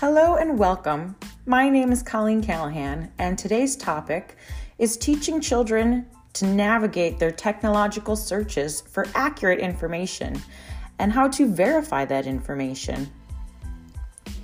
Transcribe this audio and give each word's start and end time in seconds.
Hello 0.00 0.36
and 0.36 0.56
welcome. 0.56 1.16
My 1.44 1.68
name 1.68 1.90
is 1.90 2.04
Colleen 2.04 2.40
Callahan, 2.40 3.10
and 3.18 3.36
today's 3.36 3.74
topic 3.74 4.36
is 4.78 4.96
teaching 4.96 5.40
children 5.40 6.06
to 6.34 6.46
navigate 6.46 7.18
their 7.18 7.32
technological 7.32 8.14
searches 8.14 8.80
for 8.80 9.08
accurate 9.16 9.58
information 9.58 10.40
and 11.00 11.10
how 11.10 11.26
to 11.26 11.52
verify 11.52 12.04
that 12.04 12.28
information. 12.28 13.10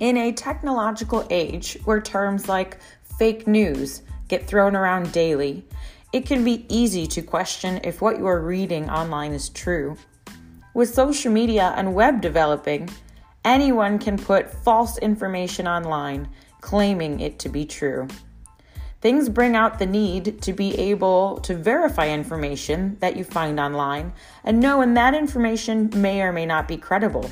In 0.01 0.17
a 0.17 0.33
technological 0.33 1.25
age 1.29 1.77
where 1.85 2.01
terms 2.01 2.49
like 2.49 2.79
fake 3.17 3.47
news 3.47 4.01
get 4.27 4.45
thrown 4.45 4.75
around 4.75 5.13
daily, 5.13 5.65
it 6.11 6.25
can 6.25 6.43
be 6.43 6.65
easy 6.67 7.07
to 7.07 7.21
question 7.21 7.79
if 7.85 8.01
what 8.01 8.17
you 8.17 8.27
are 8.27 8.41
reading 8.41 8.89
online 8.89 9.31
is 9.31 9.47
true. 9.47 9.95
With 10.73 10.93
social 10.93 11.31
media 11.31 11.73
and 11.77 11.95
web 11.95 12.19
developing, 12.19 12.89
anyone 13.45 13.99
can 13.99 14.17
put 14.17 14.49
false 14.49 14.97
information 14.97 15.67
online 15.67 16.27
claiming 16.59 17.19
it 17.19 17.37
to 17.39 17.47
be 17.47 17.63
true. 17.63 18.07
Things 18.99 19.29
bring 19.29 19.55
out 19.55 19.77
the 19.77 19.85
need 19.85 20.41
to 20.41 20.51
be 20.51 20.73
able 20.79 21.37
to 21.41 21.55
verify 21.55 22.09
information 22.09 22.97
that 23.01 23.15
you 23.15 23.23
find 23.23 23.59
online 23.59 24.13
and 24.43 24.59
know 24.59 24.79
when 24.79 24.95
that 24.95 25.13
information 25.13 25.91
may 25.93 26.21
or 26.23 26.31
may 26.31 26.47
not 26.47 26.67
be 26.67 26.75
credible. 26.75 27.29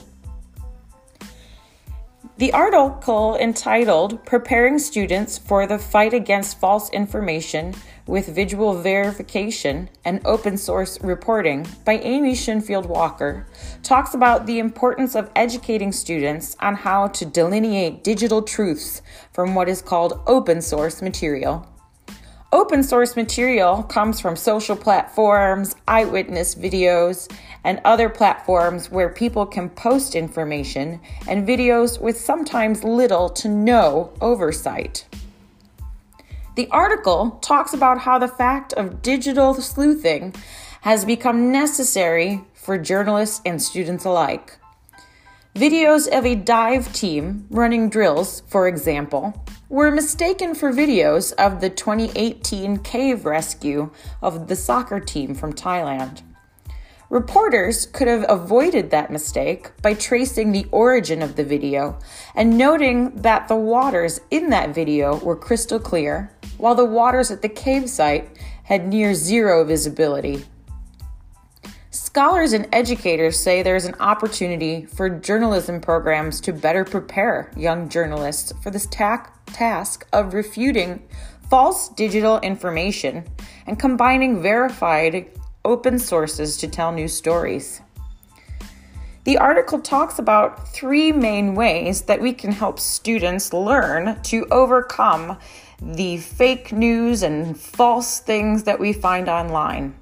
The 2.35 2.51
article 2.51 3.35
entitled 3.35 4.25
Preparing 4.25 4.79
Students 4.79 5.37
for 5.37 5.67
the 5.67 5.77
Fight 5.77 6.15
Against 6.15 6.59
False 6.59 6.89
Information 6.89 7.75
with 8.07 8.33
Visual 8.33 8.73
Verification 8.81 9.87
and 10.03 10.19
Open 10.25 10.57
Source 10.57 10.99
Reporting 11.03 11.67
by 11.85 11.99
Amy 11.99 12.33
Shinfield 12.33 12.87
Walker 12.87 13.45
talks 13.83 14.15
about 14.15 14.47
the 14.47 14.57
importance 14.57 15.15
of 15.15 15.29
educating 15.35 15.91
students 15.91 16.57
on 16.59 16.73
how 16.73 17.07
to 17.09 17.23
delineate 17.23 18.03
digital 18.03 18.41
truths 18.41 19.03
from 19.31 19.53
what 19.53 19.69
is 19.69 19.83
called 19.83 20.19
open 20.25 20.59
source 20.59 21.03
material. 21.03 21.67
Open 22.53 22.83
source 22.83 23.15
material 23.15 23.81
comes 23.81 24.19
from 24.19 24.35
social 24.35 24.75
platforms, 24.75 25.75
eyewitness 25.87 26.53
videos, 26.53 27.27
and 27.63 27.81
other 27.83 28.09
platforms 28.09 28.91
where 28.91 29.09
people 29.09 29.43
can 29.43 29.71
post 29.71 30.13
information 30.13 31.01
and 31.27 31.47
videos 31.47 31.99
with 31.99 32.15
sometimes 32.15 32.83
little 32.83 33.27
to 33.27 33.49
no 33.49 34.13
oversight. 34.21 35.03
The 36.55 36.67
article 36.69 37.39
talks 37.41 37.73
about 37.73 37.97
how 37.97 38.19
the 38.19 38.27
fact 38.27 38.71
of 38.73 39.01
digital 39.01 39.55
sleuthing 39.55 40.35
has 40.81 41.05
become 41.05 41.51
necessary 41.51 42.39
for 42.53 42.77
journalists 42.77 43.41
and 43.47 43.59
students 43.59 44.05
alike. 44.05 44.59
Videos 45.55 46.07
of 46.07 46.25
a 46.25 46.33
dive 46.33 46.91
team 46.93 47.45
running 47.51 47.87
drills, 47.87 48.41
for 48.47 48.67
example, 48.67 49.45
were 49.69 49.91
mistaken 49.91 50.55
for 50.55 50.73
videos 50.73 51.31
of 51.33 51.61
the 51.61 51.69
2018 51.69 52.79
cave 52.79 53.23
rescue 53.23 53.91
of 54.23 54.47
the 54.47 54.55
soccer 54.55 54.99
team 54.99 55.35
from 55.35 55.53
Thailand. 55.53 56.23
Reporters 57.11 57.85
could 57.85 58.07
have 58.07 58.25
avoided 58.27 58.89
that 58.89 59.11
mistake 59.11 59.69
by 59.83 59.93
tracing 59.93 60.51
the 60.51 60.65
origin 60.71 61.21
of 61.21 61.35
the 61.35 61.43
video 61.43 61.99
and 62.33 62.57
noting 62.57 63.15
that 63.21 63.47
the 63.47 63.55
waters 63.55 64.21
in 64.31 64.49
that 64.49 64.73
video 64.73 65.17
were 65.19 65.35
crystal 65.35 65.79
clear, 65.79 66.31
while 66.57 66.73
the 66.73 66.83
waters 66.83 67.29
at 67.29 67.43
the 67.43 67.49
cave 67.49 67.87
site 67.87 68.27
had 68.63 68.87
near 68.87 69.13
zero 69.13 69.63
visibility. 69.63 70.45
Scholars 72.13 72.53
and 72.53 72.69
educators 72.71 73.39
say 73.39 73.63
there's 73.63 73.85
an 73.85 73.95
opportunity 73.99 74.85
for 74.85 75.09
journalism 75.09 75.81
programs 75.81 76.39
to 76.41 76.53
better 76.53 76.85
prepare 76.85 77.51
young 77.57 77.89
journalists 77.89 78.53
for 78.61 78.69
this 78.69 78.85
ta- 78.85 79.31
task 79.47 80.05
of 80.13 80.35
refuting 80.35 81.01
false 81.49 81.89
digital 81.89 82.39
information 82.41 83.25
and 83.65 83.79
combining 83.79 84.43
verified 84.43 85.27
open 85.65 85.97
sources 85.97 86.55
to 86.57 86.67
tell 86.67 86.91
new 86.91 87.07
stories. 87.07 87.81
The 89.23 89.39
article 89.39 89.79
talks 89.79 90.19
about 90.19 90.67
three 90.71 91.11
main 91.11 91.55
ways 91.55 92.03
that 92.03 92.21
we 92.21 92.31
can 92.31 92.51
help 92.51 92.79
students 92.79 93.53
learn 93.53 94.21
to 94.21 94.45
overcome 94.51 95.39
the 95.81 96.17
fake 96.17 96.71
news 96.71 97.23
and 97.23 97.59
false 97.59 98.19
things 98.19 98.65
that 98.65 98.79
we 98.79 98.93
find 98.93 99.27
online 99.27 99.95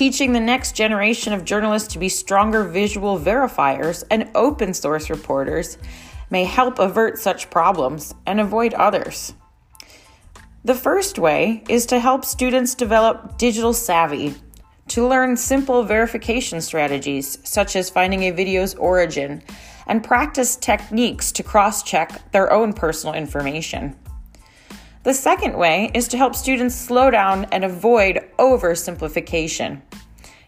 teaching 0.00 0.32
the 0.32 0.40
next 0.40 0.74
generation 0.74 1.34
of 1.34 1.44
journalists 1.44 1.92
to 1.92 1.98
be 1.98 2.08
stronger 2.08 2.64
visual 2.64 3.20
verifiers 3.20 4.02
and 4.10 4.30
open 4.34 4.72
source 4.72 5.10
reporters 5.10 5.76
may 6.30 6.42
help 6.42 6.78
avert 6.78 7.18
such 7.18 7.50
problems 7.50 8.14
and 8.24 8.40
avoid 8.40 8.72
others. 8.72 9.34
The 10.64 10.74
first 10.74 11.18
way 11.18 11.62
is 11.68 11.84
to 11.84 12.00
help 12.00 12.24
students 12.24 12.74
develop 12.74 13.36
digital 13.36 13.74
savvy, 13.74 14.36
to 14.88 15.06
learn 15.06 15.36
simple 15.36 15.82
verification 15.82 16.62
strategies, 16.62 17.36
such 17.44 17.76
as 17.76 17.90
finding 17.90 18.22
a 18.22 18.30
video's 18.30 18.74
origin, 18.76 19.42
and 19.86 20.02
practice 20.02 20.56
techniques 20.56 21.30
to 21.32 21.42
cross 21.42 21.82
check 21.82 22.32
their 22.32 22.50
own 22.50 22.72
personal 22.72 23.14
information. 23.14 23.94
The 25.02 25.14
second 25.14 25.56
way 25.56 25.90
is 25.94 26.08
to 26.08 26.18
help 26.18 26.34
students 26.34 26.74
slow 26.74 27.10
down 27.10 27.46
and 27.52 27.64
avoid 27.64 28.28
oversimplification. 28.38 29.80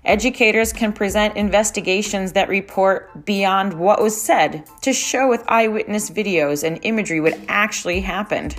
Educators 0.04 0.74
can 0.74 0.92
present 0.92 1.38
investigations 1.38 2.32
that 2.32 2.50
report 2.50 3.24
beyond 3.24 3.72
what 3.72 4.02
was 4.02 4.20
said 4.20 4.64
to 4.82 4.92
show 4.92 5.26
with 5.26 5.42
eyewitness 5.48 6.10
videos 6.10 6.64
and 6.64 6.78
imagery 6.82 7.18
what 7.18 7.38
actually 7.48 8.02
happened. 8.02 8.54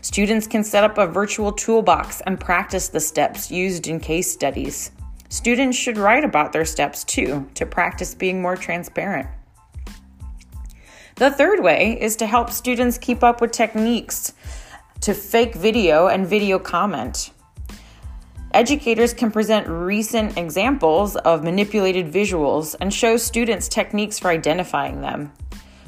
Students 0.00 0.48
can 0.48 0.64
set 0.64 0.82
up 0.82 0.98
a 0.98 1.06
virtual 1.06 1.52
toolbox 1.52 2.20
and 2.22 2.40
practice 2.40 2.88
the 2.88 2.98
steps 2.98 3.48
used 3.48 3.86
in 3.86 4.00
case 4.00 4.32
studies. 4.32 4.90
Students 5.28 5.76
should 5.76 5.98
write 5.98 6.24
about 6.24 6.52
their 6.52 6.64
steps 6.64 7.04
too 7.04 7.48
to 7.54 7.64
practice 7.64 8.12
being 8.12 8.42
more 8.42 8.56
transparent. 8.56 9.28
The 11.14 11.30
third 11.30 11.62
way 11.62 11.98
is 12.00 12.16
to 12.16 12.26
help 12.26 12.50
students 12.50 12.96
keep 12.96 13.22
up 13.22 13.40
with 13.40 13.50
techniques 13.50 14.32
to 15.00 15.14
fake 15.14 15.54
video 15.54 16.08
and 16.08 16.26
video 16.26 16.58
comment. 16.58 17.30
Educators 18.52 19.12
can 19.12 19.30
present 19.30 19.68
recent 19.68 20.36
examples 20.38 21.16
of 21.16 21.44
manipulated 21.44 22.10
visuals 22.12 22.74
and 22.80 22.92
show 22.92 23.16
students 23.16 23.68
techniques 23.68 24.18
for 24.18 24.28
identifying 24.28 25.00
them. 25.00 25.32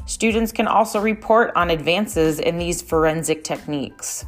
Students 0.06 0.52
can 0.52 0.66
also 0.66 1.00
report 1.00 1.52
on 1.56 1.70
advances 1.70 2.38
in 2.38 2.58
these 2.58 2.82
forensic 2.82 3.44
techniques. 3.44 4.24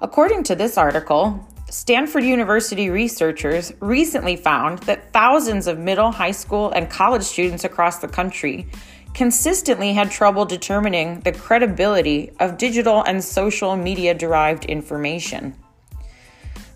According 0.00 0.42
to 0.44 0.54
this 0.54 0.76
article, 0.76 1.48
Stanford 1.70 2.24
University 2.24 2.90
researchers 2.90 3.72
recently 3.80 4.36
found 4.36 4.80
that 4.80 5.12
thousands 5.12 5.66
of 5.66 5.78
middle, 5.78 6.12
high 6.12 6.30
school, 6.30 6.70
and 6.70 6.90
college 6.90 7.22
students 7.22 7.64
across 7.64 7.98
the 7.98 8.08
country 8.08 8.68
consistently 9.14 9.92
had 9.92 10.10
trouble 10.10 10.44
determining 10.44 11.20
the 11.20 11.32
credibility 11.32 12.32
of 12.40 12.58
digital 12.58 13.04
and 13.04 13.22
social 13.22 13.76
media 13.76 14.12
derived 14.12 14.64
information. 14.64 15.54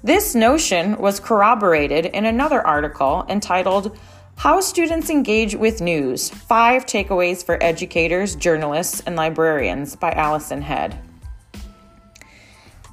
This 0.03 0.35
notion 0.37 0.97
was 0.97 1.19
corroborated 1.19 2.07
in 2.07 2.25
another 2.25 2.65
article 2.65 3.27
entitled 3.29 3.99
How 4.37 4.61
Students 4.61 5.11
Engage 5.11 5.57
with 5.57 5.81
News 5.81 6.31
Five 6.31 6.87
Takeaways 6.87 7.45
for 7.45 7.61
Educators, 7.61 8.37
Journalists, 8.37 9.03
and 9.05 9.17
Librarians 9.17 9.97
by 9.97 10.13
Alison 10.13 10.63
Head. 10.63 11.01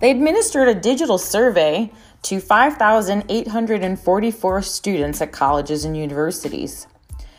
They 0.02 0.10
administered 0.10 0.68
a 0.68 0.74
digital 0.74 1.20
survey 1.20 1.92
to 2.24 2.40
5,844 2.40 4.62
students 4.64 5.22
at 5.22 5.32
colleges 5.32 5.86
and 5.86 5.96
universities. 5.96 6.88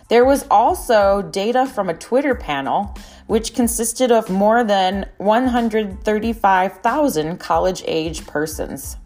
There 0.08 0.24
was 0.24 0.46
also 0.50 1.22
data 1.22 1.66
from 1.66 1.88
a 1.88 1.94
Twitter 1.94 2.36
panel, 2.36 2.94
which 3.26 3.54
consisted 3.54 4.12
of 4.12 4.30
more 4.30 4.62
than 4.62 5.06
135,000 5.18 7.38
college 7.38 7.82
age 7.86 8.24
persons. 8.26 8.96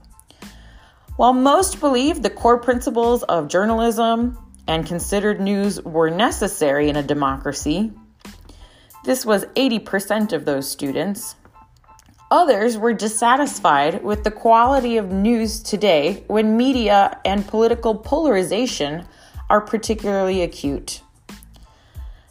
While 1.17 1.33
most 1.33 1.81
believed 1.81 2.23
the 2.23 2.31
core 2.31 2.59
principles 2.59 3.23
of 3.25 3.49
journalism 3.49 4.39
and 4.67 4.87
considered 4.87 5.41
news 5.41 5.83
were 5.83 6.11
necessary 6.11 6.91
in 6.91 6.97
a 6.97 7.03
democracy, 7.03 7.93
this 9.05 9.25
was 9.25 9.47
80% 9.57 10.35
of 10.35 10.45
those 10.45 10.71
students. 10.71 11.35
Others 12.31 12.77
were 12.77 12.93
dissatisfied 12.93 14.05
with 14.05 14.23
the 14.23 14.31
quality 14.31 14.99
of 14.99 15.11
news 15.11 15.63
today 15.63 16.25
when 16.27 16.59
media 16.59 17.19
and 17.25 17.49
political 17.49 17.95
polarization 17.95 19.07
are 19.51 19.61
particularly 19.61 20.43
acute. 20.43 21.03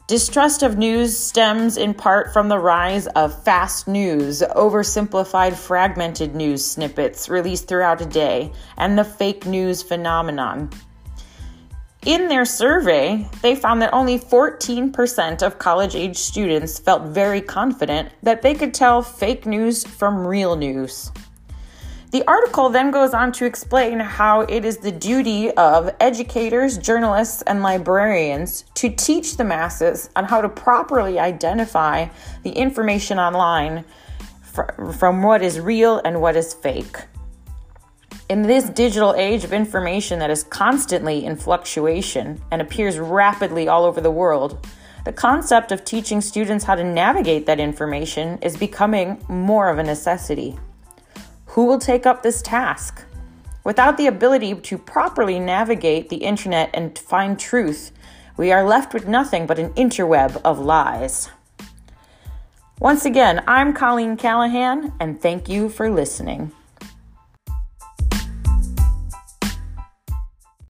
Distrust 0.08 0.64
of 0.64 0.76
news 0.76 1.16
stems 1.16 1.78
in 1.78 1.94
part 1.94 2.34
from 2.34 2.50
the 2.50 2.58
rise 2.58 3.06
of 3.08 3.44
fast 3.44 3.88
news, 3.88 4.42
oversimplified, 4.56 5.54
fragmented 5.54 6.34
news 6.34 6.66
snippets 6.66 7.30
released 7.30 7.68
throughout 7.68 8.02
a 8.02 8.08
day, 8.08 8.52
and 8.78 8.98
the 8.98 9.04
fake 9.04 9.46
news 9.46 9.84
phenomenon. 9.84 10.72
In 12.08 12.28
their 12.28 12.46
survey, 12.46 13.28
they 13.44 13.56
found 13.56 13.84
that 13.84 13.94
only 13.94 14.18
14% 14.18 15.44
of 15.44 15.60
college 15.60 15.96
age 15.96 16.18
students 16.18 16.80
felt 16.80 17.10
very 17.10 17.42
confident 17.42 18.10
that 18.24 18.42
they 18.42 18.56
could 18.56 18.74
tell 18.74 19.04
fake 19.04 19.46
news 19.46 19.86
from 19.86 20.26
real 20.26 20.56
news. 20.56 21.12
The 22.12 22.26
article 22.28 22.70
then 22.70 22.90
goes 22.90 23.14
on 23.14 23.32
to 23.34 23.46
explain 23.46 24.00
how 24.00 24.42
it 24.42 24.66
is 24.66 24.78
the 24.78 24.92
duty 24.92 25.52
of 25.52 25.96
educators, 26.00 26.80
journalists, 26.80 27.44
and 27.44 27.62
librarians 27.62 28.66
to 28.76 28.90
teach 28.90 29.38
the 29.38 29.44
masses 29.44 30.10
on 30.16 30.26
how 30.26 30.42
to 30.42 30.50
properly 30.50 31.20
identify 31.20 32.08
the 32.42 32.50
information 32.50 33.20
online 33.20 33.86
from 34.98 35.22
what 35.22 35.44
is 35.44 35.60
real 35.60 36.02
and 36.04 36.20
what 36.20 36.36
is 36.36 36.52
fake. 36.52 36.98
In 38.28 38.42
this 38.42 38.70
digital 38.72 39.14
age 39.14 39.44
of 39.44 39.54
information 39.54 40.18
that 40.18 40.32
is 40.32 40.42
constantly 40.44 41.26
in 41.26 41.36
fluctuation 41.36 42.42
and 42.50 42.60
appears 42.60 42.98
rapidly 42.98 43.68
all 43.68 43.86
over 43.86 44.02
the 44.02 44.10
world, 44.10 44.66
the 45.06 45.14
concept 45.14 45.72
of 45.72 45.86
teaching 45.86 46.22
students 46.22 46.66
how 46.66 46.74
to 46.74 46.84
navigate 46.84 47.46
that 47.46 47.60
information 47.60 48.40
is 48.42 48.58
becoming 48.58 49.24
more 49.28 49.70
of 49.70 49.78
a 49.78 49.84
necessity. 49.84 50.58
Who 51.60 51.66
will 51.66 51.78
take 51.78 52.06
up 52.06 52.24
this 52.24 52.42
task? 52.42 53.04
Without 53.66 53.98
the 53.98 54.08
ability 54.08 54.56
to 54.56 54.78
properly 54.78 55.42
navigate 55.42 56.08
the 56.08 56.24
internet 56.24 56.70
and 56.74 56.98
find 56.98 57.38
truth, 57.38 57.92
we 58.38 58.54
are 58.54 58.64
left 58.64 58.94
with 58.94 59.10
nothing 59.10 59.46
but 59.46 59.60
an 59.60 59.74
interweb 59.74 60.40
of 60.46 60.58
lies. 60.58 61.28
Once 62.80 63.04
again, 63.04 63.44
I'm 63.46 63.74
Colleen 63.74 64.16
Callahan, 64.16 64.94
and 65.02 65.22
thank 65.22 65.50
you 65.50 65.68
for 65.68 65.90
listening. 65.90 66.54